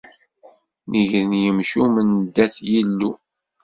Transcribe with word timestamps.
Neggren 0.89 1.31
yimcumen 1.43 2.09
dat 2.35 2.55
Yillu. 2.69 3.11